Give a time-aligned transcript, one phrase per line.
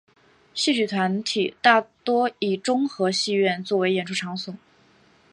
[0.55, 4.57] 戏曲团体大多以中和戏院作为演出场所。